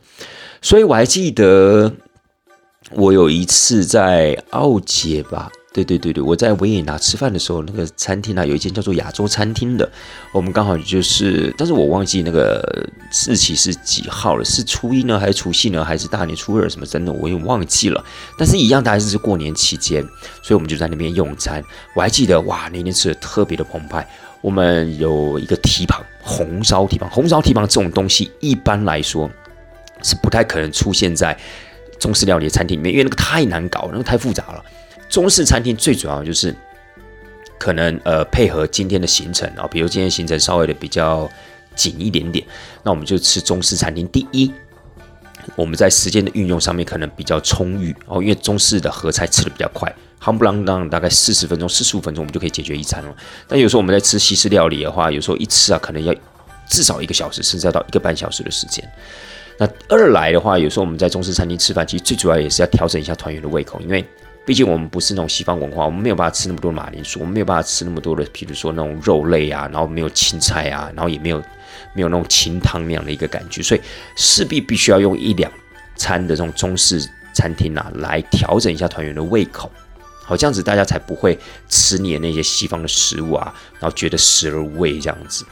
[0.61, 1.91] 所以我还记得，
[2.91, 5.51] 我有一次在奥杰吧。
[5.73, 9.91] 对对对对，我在维也纳吃饭的时候，那个餐厅啊，有一间叫做亚洲餐厅的，
[10.31, 12.61] 我们刚好就是，但是我忘记那个
[13.27, 16.85] 日期是几号了，是初一呢，还是除夕呢，还是大年初二什么？
[16.85, 18.05] 真的我也忘记了。
[18.37, 20.03] 但是一样，大概是过年期间，
[20.43, 21.63] 所以我们就在那边用餐。
[21.95, 24.07] 我还记得，哇，那天吃的特别的澎湃。
[24.41, 29.27] 我们有一个蹄膀，红烧蹄膀，红烧蹄膀这种东西，一般来说
[30.03, 31.35] 是不太可能出现在
[31.97, 34.63] 中式料理的餐厅里面，因为那个太难搞，那个太复杂了。
[35.13, 36.55] 中式餐厅最主要就是，
[37.59, 41.29] 可能呃配合今天的行程啊，比如今天行程稍微的比较
[41.75, 42.43] 紧一点点，
[42.81, 44.07] 那我们就吃中式餐厅。
[44.07, 44.51] 第一，
[45.55, 49.87] 我们在时间的运用上面可能比较充裕哦，因为中式的合菜吃的比较快，
[50.19, 53.15] 夯不啷当大概四十分钟、四十五分钟我们就可以解决一餐了。
[53.47, 56.11] 但有时候我们在吃西式料理的话，有时候一吃啊可能要
[56.67, 58.83] 至少一个小时，甚至要到一个半小时的时间。
[59.59, 64.03] 那二来的话，有时候我们在中式餐厅吃饭，其实最主要也是要调整一下团员的胃口，因为。
[64.45, 71.41] 毕竟我们不是那种西方文化，我们没有办法吃那么多马铃薯，我们没有办法吃那么多的，比如说那种肉类啊，然后没有青菜啊，然后也没有
[71.93, 73.81] 没有那种清汤那样的一个感觉，所以
[74.17, 75.49] 势必必须要用一两
[75.95, 77.01] 餐的这种中式
[77.33, 79.71] 餐厅啊，来调整一下团员的胃口，
[80.23, 85.45] 好这样子大家才不会吃腻那些西方的食物啊，然后觉得食而无味这样子。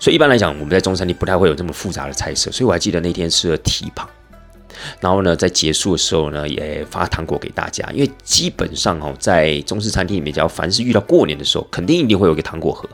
[0.00, 4.08] 所以一般来讲，我们在中餐厅不太会有这么复杂的菜色，所以我还记得那天吃了蹄膀。
[5.00, 12.88] 然后呢，在结束的时候呢，也发糖果给大家，因为基本上哦，在中式餐厅里面，只要凡是遇到过年的时候，肯定一定会有个糖果盒。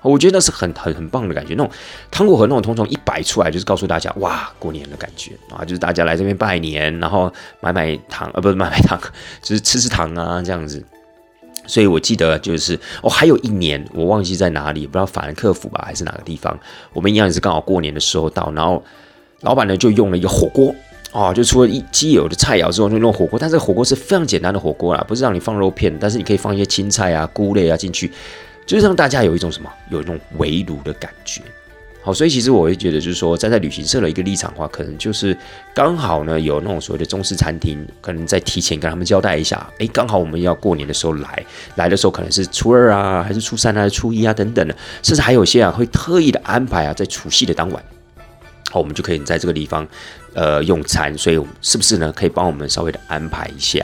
[0.00, 1.54] 我觉得那是很很很棒的感觉。
[1.54, 1.70] 那种
[2.08, 8.98] 糖果盒那种通常一摆出来，就是告诉大家哇，过年的感觉啊，就是大家来这边拜年，然后买买糖啊，不是买买糖，
[9.42, 10.82] 就是吃吃糖啊这样子。
[11.66, 16.56] 所以我记得就是哦，还有一年我忘记在哪里，不知道法兰克福吧还是哪个地方，
[16.92, 18.82] 我们一样也是刚好过年的时候到，然后
[19.40, 20.72] 老板呢就用了一个火锅。
[21.12, 23.38] 哦，就除了一基友的菜肴之后，就弄火锅。
[23.38, 28.12] 但这个火锅是非常简单的火锅啦，不是让你放肉片，但是你可以放一些青菜啊、菇类啊进去，
[28.66, 31.40] 就是让大家有一种什么，有一种围炉的感觉。
[32.02, 35.36] 好，所以其实我会觉得，就是说站在旅行社的一个立场的话，可能就是
[35.74, 41.44] 刚好呢，有那种所谓的中式餐厅，可能在提前跟他们交代一下，诶，刚好我们要过年的时候来，
[41.76, 47.82] 来的时候可能是初二啊，还是初三啊，初一啊等等的，甚至还有些啊会特意的安排啊，在除夕的当晚。
[48.70, 49.86] 好，我们就可以在这个地方，
[50.34, 51.16] 呃，用餐。
[51.16, 52.12] 所以，是不是呢？
[52.14, 53.78] 可以帮我们稍微的安排一下。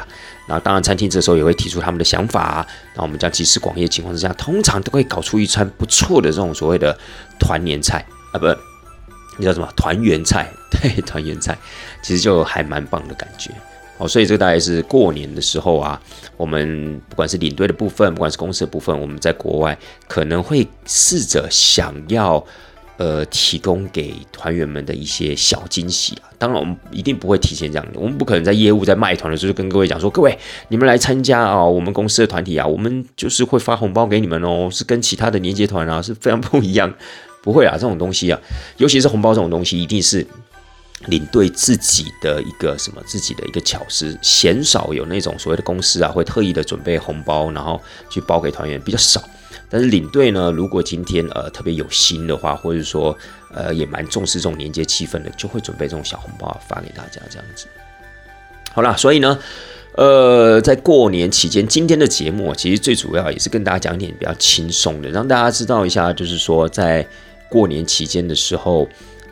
[0.46, 2.66] 然后，当然，餐厅这时候也会提出他们的想法。
[2.94, 6.94] 那我们将集思广益的情况之下，通常都会搞出一餐不错的这种所谓的
[7.38, 8.46] 团年菜啊，不，
[9.38, 9.66] 你叫什么？
[9.74, 10.46] 团圆菜？
[10.70, 11.56] 对，团圆菜，
[12.02, 13.50] 其实就还蛮棒的感觉。
[13.96, 15.98] 好，所以这个大概是过年的时候啊，
[16.36, 22.44] 我们不管是领队的部分，不管是公司的部分，我们在国外可能会试着想要。
[22.96, 26.30] 呃，提供给团员们的一些小惊喜啊！
[26.38, 27.84] 当然，我们一定不会提前这样。
[27.94, 36.94] 我们不可能在业务在卖团的时候就跟各位讲说：“各位，你们来参加啊，我们公司的团体啊，我们就是会发红包给你们哦，是跟其他的年结团啊是非常不一样。
[37.42, 38.40] ”不会啊，这种东西啊，
[38.78, 40.24] 尤其是红包这种东西，一定是
[41.06, 47.78] 领队自己的一个什么自己的一个巧思，鲜少有那种所谓的公司啊会特意的准备红包，然后
[48.08, 49.20] 去包给团员，比较少。
[49.74, 53.18] 但是领队呢，如果今天呃特别有心的话，或者说
[53.52, 57.66] 呃也蛮重视这种年节气氛的，就会准备这种小红包发给大家这样子。
[58.72, 59.36] 好啦，所以呢，
[59.96, 67.04] 呃，在过年期间，今天的节目其实最主要也是跟大家讲一点比较轻松的，让大家知道一下，就是说在
[67.48, 68.88] 过年期间的时候，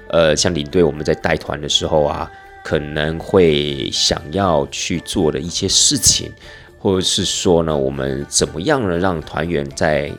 [0.08, 2.28] 呃，像领队我们在带团的时候啊，
[2.64, 6.32] 可能会想要去做的一些事情，
[6.80, 10.10] 或者是说呢，我们怎么样呢，让团员在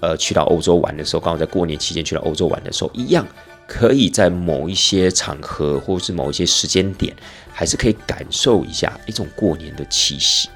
[0.00, 3.26] 呃，去到欧洲玩的时候，刚好在过年期间去到欧洲玩的时候，一样
[3.66, 7.14] 可以在某一些场合或者是某一些时间点，
[7.52, 10.48] 还是可以感受一下一种过年的气息。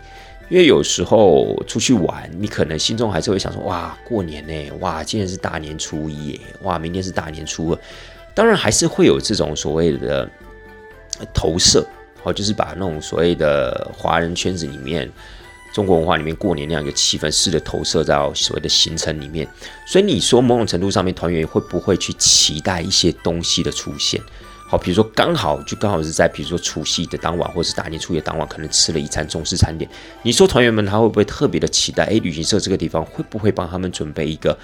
[0.49, 4.71] 因为有时候出去玩，你可能心中还是会想说：哇，过年呢？
[4.81, 6.41] 哇，今天是大年初一耶！
[6.63, 7.79] 哇，明天是大年初二。
[8.35, 10.29] 当然还是会有这种所谓的
[11.33, 11.87] 投射，
[12.23, 15.11] 哦，就是把那种所谓的华人圈子里面。
[15.75, 19.45] 中国文化里面过年那样一个气氛，式的投射到所谓的行程里面，
[19.89, 24.23] 所以你说某种程度上面，团员会不会去期待一些东西的出现？
[24.69, 29.91] 好，比如说刚好就刚好是在比如说除夕的当晚，或是大年初一的当晚，可能吃了一餐中式餐点。
[30.23, 32.05] 你说团员们他会不会特别的期待？
[32.05, 34.57] 诶，旅行社这个地方会不会帮他们准备一个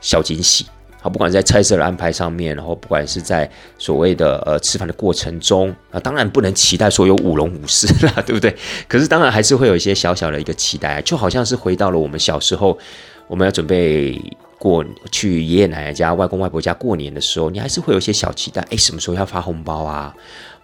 [0.00, 0.64] 小惊喜？
[1.00, 8.54] 好，不管在菜色的安排上面，然后不管是在所谓的呃吃饭的过程中啊，当然不能期待说有舞龙舞狮啦， 对不对？
[8.88, 12.76] 可是当然还是会有一些小小的一个期待，就好像是回到了我们小时候，
[13.28, 14.20] 我们要准备
[14.58, 20.12] 过去爷爷奶奶家、外公外婆家过年的时候，你还是会有一些小期待，哎，什么时候要发红包啊？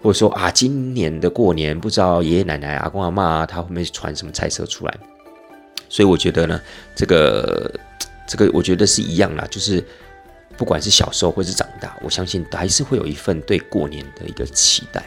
[0.02, 4.94] 或者说啊，今年的过年不知道爷爷奶奶、阿公阿妈他会不会传什么菜色出来？
[5.88, 6.60] 所以我觉得呢，
[6.96, 7.72] 这个
[8.26, 9.82] 这个我觉得是一样啦，就是
[10.56, 15.04] 不管是小时候或是长大，我相信还是会有一份对过年的一个期待。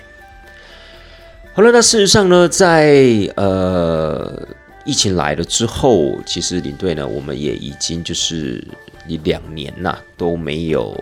[1.54, 4.48] 好了，那事实上呢，在呃
[4.86, 8.64] 疫情来了之后，其实领队呢，我们也已经就是
[9.08, 10.96] 一两年呐都没有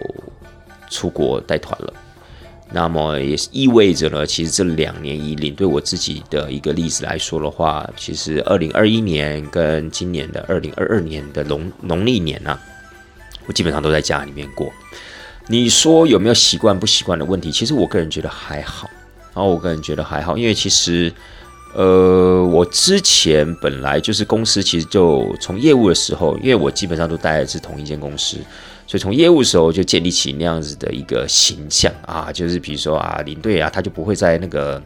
[0.89, 1.93] 出国带团了。
[2.71, 12.57] 那么也意味着呢，其实这两年以领队我自己的一个例子来说的话，其实二零二一年跟今年的二零二二年的农农历年呢，
[13.47, 14.71] 我基本上都在家里面过。
[15.47, 17.51] 你说有没有习惯不习惯的问题？
[17.51, 18.89] 其实我个人觉得还好。
[19.33, 21.11] 然后我个人觉得还好，因为其实，
[21.73, 28.37] 呃，我之前本来就是公司，其实就从业务的时候，因为我基本上都待的是同一间公司。
[28.87, 34.81] 所以从业务的时候就建立起那样子的一个形象啊，就是比如说啊，领队啊，他就不会在那个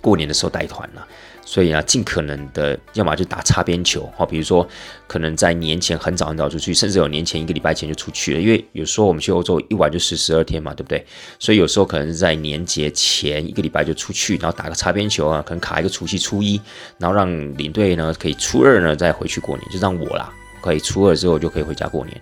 [0.00, 1.06] 过年的时候带团了。
[1.50, 4.68] 所以啊，尽可能的，要么就打擦边球，好，比如说
[5.06, 8.40] 可能在年前很早很早出去，甚至有年前一个礼拜前就出去了。
[8.40, 11.02] 因为有时候我们去欧洲一玩就十十二天嘛，对不对？
[11.38, 16.60] 所以有时候可能是在年节前一个礼拜就出去，然后打个擦边球啊，可能卡一个除夕初一，
[16.98, 20.30] 然后让领队呢可以初二呢再回去过年，就让我啦
[20.60, 22.20] 可以初二之后就可以回家过年。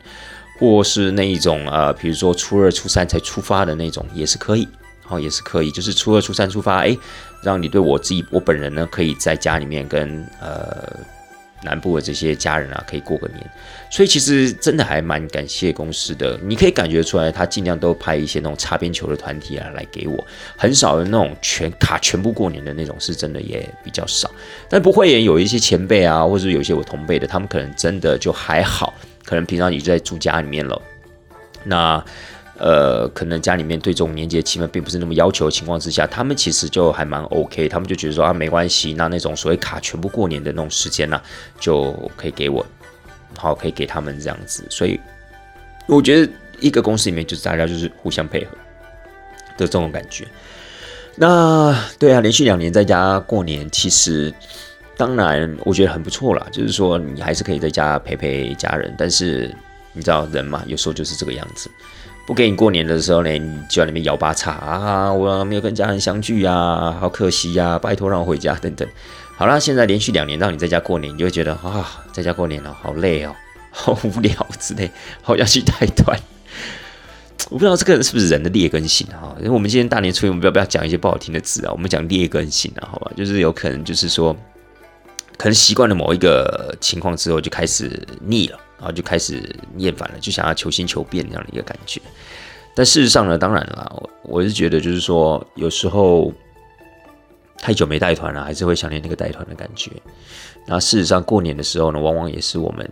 [0.61, 4.67] 或是那一种呃，比如说初二、初三才出发的那种，也是可以，
[5.07, 6.97] 好，也是可以，就是初二、初三出发，哎，
[7.43, 10.99] 让你对我自己我本人呢，可以在家里面跟呃
[11.63, 13.51] 南部的这些家人啊，可以过个年。
[13.91, 24.31] 所以其实真的还蛮感谢公司的，你可以感觉出来，他尽量都派一些那种擦边球的团体啊来给我，很少的那种全卡全部过年的那种，是真的也比较少。
[24.69, 28.93] 但不会也有一些前辈啊，或者有一些我同辈的，他们可能真的就还好。
[29.25, 30.81] 可能平常你就在住家里面了，
[31.65, 32.05] 那
[32.59, 41.21] 呃，可能家里面对这种年节气氛并不是那么要求的情况之下，他们其实就还蛮 OK，他们就觉得说啊没关系，那那种所谓卡全部过年的那种时间呢，
[41.61, 42.65] 就可以给我，
[43.37, 45.01] 好可以给他们这样子，所以
[45.87, 48.51] 我觉得一个公司里面就是大家就是互相配合
[49.57, 50.27] 的这种感觉。
[51.17, 54.33] 那对啊，连续两年在家过年，其实。
[54.99, 59.55] 当然，我觉得很不错啦，就是说你还是可以在家陪陪家人，但是
[59.93, 61.71] 你知道人嘛，有时候就是这个样子。
[62.27, 68.87] 不给你过年的时候呢，你就在那边摇八叉啊，我没有跟家人相聚啊，好可惜呀，拜托让我回家等等。
[69.37, 73.33] 好了，现在连续两年让你在家过年，你就会觉得啊，在家过年了，好累哦，
[73.71, 74.91] 好无聊之类，
[75.23, 76.19] 好要去带团。
[77.49, 79.37] 我不知道这个人是不是人的劣根性啊？
[79.39, 83.13] 因为我们今天大年初一，我们不要不要讲一些不好听的字啊，我们讲劣根性啊，好吧？
[83.17, 84.37] 就是有可能就是说。
[85.39, 89.43] 可能习惯了某一个情况之后，就开始腻了，然后就开始
[89.79, 92.01] 厌烦了，就想要求新求变这样的一个感觉。
[92.75, 96.33] 但事实上呢，当然了，我我是觉得就是说，有时候
[97.59, 99.91] 太久没带团了，还是会想念那个带团的感觉。
[100.67, 102.89] 那事实上，过年的时候呢，往往也是我们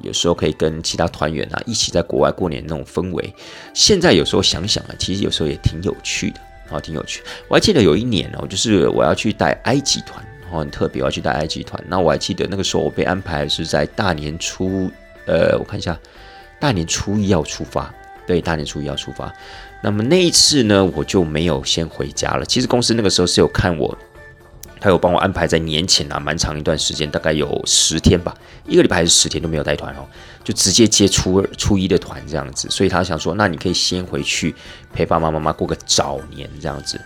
[0.00, 3.34] 有时候可以跟其他团员啊一起在国外过年那种氛围。
[3.74, 7.22] 现在有时候想想啊，其实有时候也挺有趣的，啊，挺有趣。
[7.48, 10.24] 我还记得有一年哦，就是我要去带埃及团。
[10.42, 11.82] 然后很特别，我要去带埃及团。
[11.88, 14.88] 那我还记得那个时候，我被安排是在大年初，
[15.26, 15.98] 呃，我看一下，
[16.58, 17.92] 大年初一要出发。
[18.26, 19.32] 对，大年初一要出发。
[19.82, 22.44] 那么那一次呢，我就没有先回家了。
[22.44, 23.96] 其实公司那个时候是有看我，
[24.80, 28.34] 他有帮我安排在年前啊，蛮长一段时间，大概有十天吧，
[28.66, 30.04] 一个礼拜还是十天都没有带团哦，
[30.42, 32.68] 就直接接初二、初一的团这样子。
[32.68, 34.52] 所以他想说，那你可以先回去
[34.92, 37.00] 陪爸爸妈妈过个早年这样子。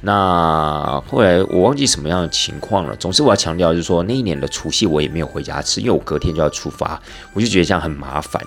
[0.00, 2.94] 那后来我忘记什么样的情况了。
[2.96, 7.00] 总之我要强调就是说，那一年的除夕我也没有回家吃，因为我隔天就要出发，
[7.34, 8.40] 我就觉得这样很麻烦。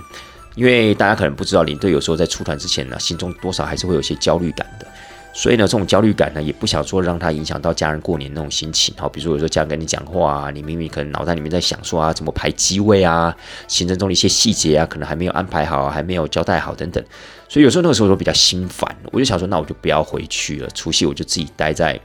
[0.56, 4.88] 因为大家可能不知道，领队有时候在出团之前呢，心中多少还是会有些焦虑感的。
[5.34, 8.94] 所以呢，这种焦虑感呢，也不想说让他影响到家人过年那种心情。
[8.98, 13.36] 好，比如说有时候家人跟你讲话啊，你明明可能脑袋里面在想说啊，怎么排机位啊，
[13.68, 17.03] 行程中的一些细节啊，可能还没有安排好，还没有交代好等等。
[17.47, 20.70] 所以有时候那个时候都比较心烦，我就想说，那我就不要回去了。
[20.74, 21.99] 除夕我就自己待在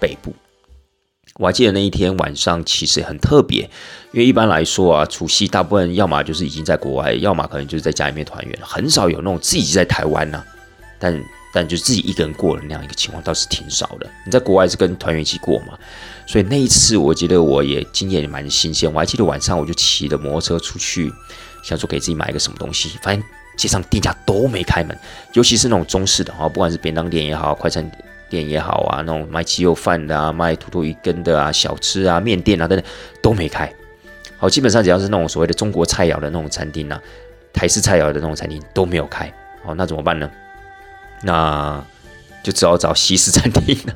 [0.00, 0.34] 北部。
[1.36, 3.62] 我还记得那一天晚上其实很特别，
[4.12, 10.42] 因为一般来说啊，除夕大部分要么就是已经在国外，要么可能就是在家里面团圆，很少有那种自己在台湾呢。
[10.98, 11.12] 但
[11.52, 14.10] 但就自己一个人过的那样一个情况倒是挺少的。
[14.24, 15.78] 你在国外是跟团员一起过嘛？
[16.26, 18.92] 所以那一次我觉得我也经验也蛮新鲜。
[18.92, 21.12] 我还记得晚上我就骑着摩托车出去，
[21.62, 23.22] 想说给自己买一个什么东西，发现。
[23.54, 24.98] 街上店家都没开门，
[25.34, 27.88] 尤其是那种中式的哈，不管是便当店也好，快餐
[28.30, 32.90] 店也好啊，那种卖鸡肉饭的啊，卖土豆鱼羹的啊，小吃啊，面店啊等等
[33.20, 33.70] 都没开。
[34.38, 36.98] 好，基本上只要是那种所谓的中国菜肴的那种餐厅啊，
[37.52, 39.30] 台式菜肴的那种餐厅都没有开，
[39.62, 40.28] 好，那怎么办呢？
[41.22, 41.84] 那
[42.42, 43.94] 就只好找西式餐厅了。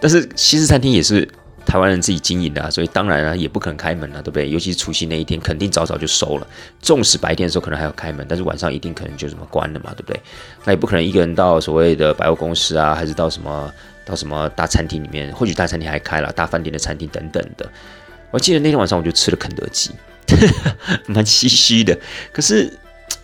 [0.00, 1.28] 但是西式餐厅也是
[1.64, 4.48] 台湾人自己经营的啊，所以当然啊也不可能开门了，对不对？
[4.48, 6.46] 尤其是除夕那一天，肯定早早就收了。
[6.80, 10.20] 纵使白天的时候可能还要开门，但是晚上一定可能就这么关了嘛，对不对？
[10.64, 13.72] 那也不可能一个人到所谓的百货公司啊，还是到什么
[14.04, 17.68] 到什么大餐厅里面，或许大餐厅还开了，大饭店的餐厅等等的。
[18.30, 19.90] 我记得那天晚上我就吃了肯德基，
[21.06, 21.98] 蛮唏嘘的。
[22.32, 22.72] 可是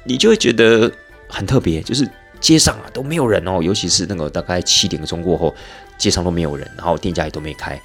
[0.05, 0.91] 你就会觉得
[1.29, 2.09] 很特别，就是
[2.43, 5.55] 街上啊都没有人哦，尤其是那个大概七点钟过后，
[5.97, 7.81] 街上都没有人，然后店家也都没开，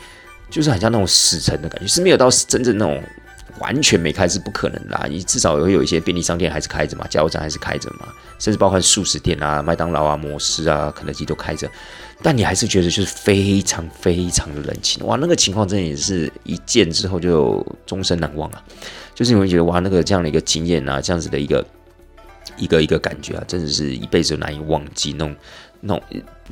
[0.50, 3.02] 就是很像那种死城的感觉，是没有到真正那种
[3.60, 5.08] 完全没开是不可能的。
[5.10, 8.08] 你至少会有一些便利商店还是开着嘛，加油站还是开着嘛，
[8.40, 11.70] 甚至包括素食店啊、麦当劳啊、摩斯啊、肯德基都开着。
[12.24, 18.64] 但你还是觉得就是非常非常的冷清哇，那个情况真的也是一见之后就终身难忘啊！
[19.14, 21.64] 就是你会觉得哇，那个这样的一个经验啊，这样子的一个
[22.56, 25.36] 一个一个感觉啊，真的是一辈子都难以忘记那种
[25.82, 26.04] 那种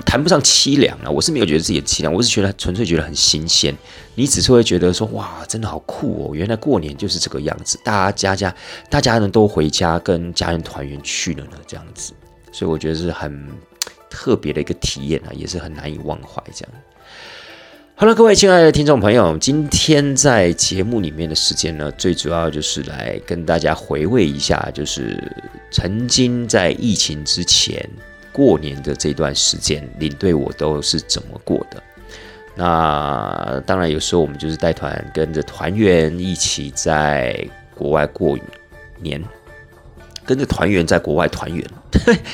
[0.05, 3.75] 谈不上凄凉啊，我是没有觉得自己的凄凉，我是觉得纯粹觉得很新鲜。
[4.15, 6.35] 你只是会觉得说哇，真的好酷哦！
[6.35, 8.55] 原来过年就是这个样子，大家家家
[8.89, 12.13] 大家人都回家跟家人团圆去了呢，这样子，
[12.51, 13.49] 所以我觉得是很。
[14.07, 16.41] 特别的一个体验啊，也是很难以忘怀。
[16.53, 16.73] 这样，
[17.97, 25.17] 好了，各位亲爱的听众朋友，今天在节目里面的时间呢，最主要就是来跟大家回味一下，就是
[25.71, 27.89] 曾经在疫情之前
[28.33, 31.81] 过年的这段时间，领队我都是怎么过的。
[32.53, 38.37] 那当然，有时候我们就是带团，跟着团员一起在国外过
[38.99, 39.23] 年。
[40.25, 41.63] 跟着团员在国外团圆，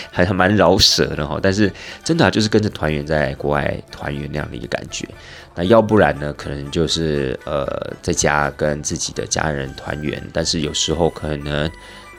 [0.09, 1.39] 还蛮饶舌的哈。
[1.41, 1.71] 但是
[2.03, 5.07] 真的就是跟着团员在国外团圆那样的一个感觉。
[5.53, 7.67] 那要不然呢，可能就是呃
[8.01, 10.21] 在家跟自己的家人团圆。
[10.31, 11.69] 但是有时候可能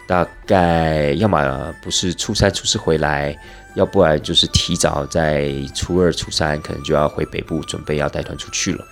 [0.06, 3.34] 大概要么不是初三初四回来，
[3.74, 8.84] 要不然就是提早在初二初三可能就要回北部准备要带团出去了。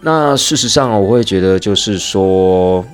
[0.00, 2.84] 那事实上我会觉得就是说。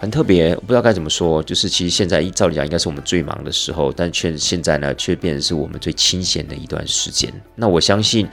[0.00, 1.42] 很特别，我不知道该怎么说。
[1.42, 7.32] 就是其实现在，照理讲应该是我们最忙的时候，但却现在呢，却变成是我们最清闲的一段时间。
[7.56, 8.28] 那我相信，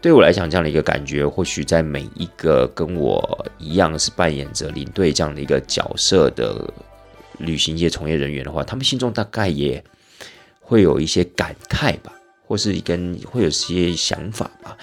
[0.00, 6.72] 对我来讲，这样的一个感觉，或许在每一个跟我一样是扮演着领队这样的一个角色的
[7.36, 9.84] 旅行业从业人员的话，他们心中大概也
[10.62, 12.10] 会有一些感慨吧，
[12.46, 14.74] 或是跟会有些想法吧，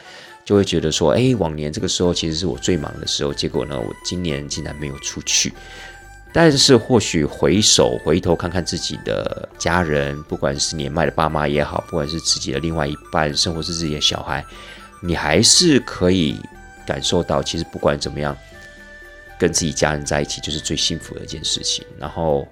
[0.45, 5.51] 就会觉得说，哎，往年这个时候其实是我最忙的时候，结果呢，我今年竟然没有出去。
[6.39, 14.45] 但是或许回首回头看看自己的家人，不管是年迈的爸妈也好，不管是自己的另外一半，甚至是自己的小孩，
[15.01, 16.39] 你还是可以
[16.85, 18.37] 感受到，其实不管怎么样，
[19.39, 21.83] 跟自己家人在一起就是最幸福的一件事情。
[21.97, 22.47] 然后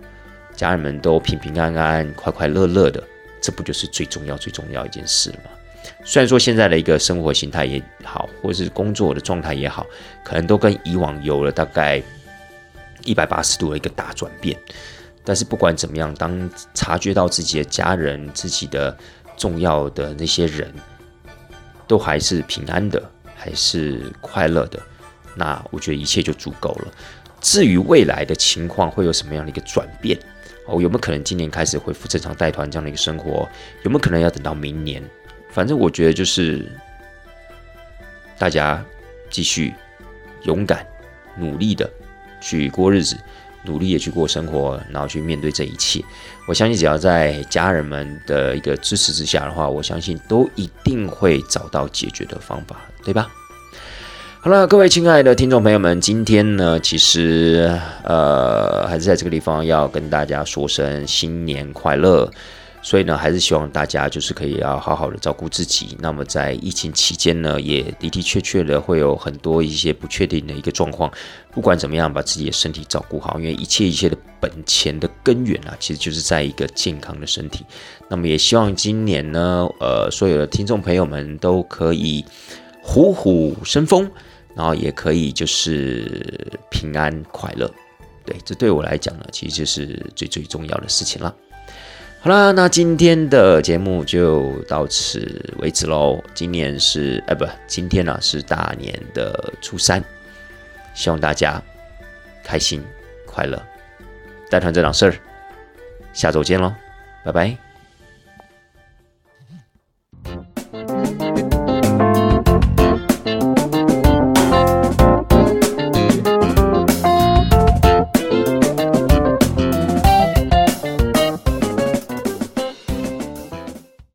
[0.55, 3.03] 家人们都平平安安、快快乐乐的，
[3.39, 5.51] 这不就是最重要、最重要一件事吗？
[6.03, 9.85] 虽然说现在的一个生活形态也好，或是工作的状态也好，
[10.23, 12.01] 可能都跟以往有了大概。
[13.05, 14.59] 一百八十度的一个大转变，
[15.23, 18.95] 但是不管怎么样，当察觉到自己的家人、自己的
[19.37, 20.73] 重要的那些人
[21.87, 23.01] 都还是平安的，
[23.35, 24.79] 还是快乐的，
[25.35, 26.91] 那我觉得一切就足够了。
[27.39, 30.19] 至于未来的情况会有什么样的一个转变，
[30.65, 33.47] 哦，有没有可能今年开始恢复正常带团这样的一个生活？
[33.83, 35.03] 有没有可能要等到明年？
[35.51, 36.65] 反正我觉得就是
[38.37, 38.83] 大家
[39.29, 39.73] 继续
[40.43, 40.85] 勇敢
[41.37, 41.89] 努力的。
[42.45, 43.17] 去过日子，
[43.63, 45.99] 努力的去过生活，然后去面对这一切。
[46.47, 53.27] 我相信，只要在家人们的一个支持之下的话，我相信都一定会找到解决的方法，对吧？
[54.41, 62.29] 好了，各位亲爱的听众朋友们，今天呢，其实呃，还是在这个地方要跟大家说声新年快乐。
[62.85, 65.97] 所以呢，还是希望大家就是可以要好好的照顾自己。
[65.99, 71.11] 那么在疫情期间呢，也的的确确的会有很多一些不确定的一个状况。
[71.51, 77.65] 不管怎么样，把自己的身体照顾好，因为一切一切的本钱的根源啊，其实就是在一个健康的身体。
[78.07, 82.23] 那么也希望今年呢，呃，所有的听众朋友们都可以
[82.83, 84.07] 虎虎生风，
[84.53, 87.67] 然后也可以就是平安快乐。
[88.23, 91.35] 对，这对我来讲呢，其实就是最最重要的事情了。
[92.25, 96.19] 好啦，那今天的节目就到此为止喽。
[96.33, 100.03] 今年是哎不，今天呢是大年的初三，
[100.95, 101.61] 希望大家
[102.43, 102.83] 开心
[103.27, 103.61] 快乐。
[104.49, 105.13] 带团这档事儿，
[106.13, 106.73] 下周见喽，
[107.23, 107.55] 拜拜。